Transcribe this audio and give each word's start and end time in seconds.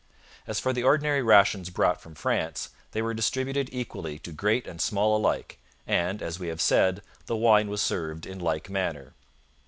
As 0.47 0.59
for 0.59 0.73
the 0.73 0.81
ordinary 0.81 1.21
rations 1.21 1.69
brought 1.69 2.01
from 2.01 2.15
France, 2.15 2.69
they 2.91 3.03
were 3.03 3.13
distributed 3.13 3.69
equally 3.71 4.17
to 4.17 4.31
great 4.31 4.65
and 4.65 4.81
small 4.81 5.15
alike; 5.15 5.59
and, 5.85 6.23
as 6.23 6.39
we 6.39 6.47
have 6.47 6.59
said, 6.59 7.03
the 7.27 7.37
wine 7.37 7.69
was 7.69 7.83
served 7.83 8.25
in 8.25 8.39
like 8.39 8.67
manner. 8.67 9.13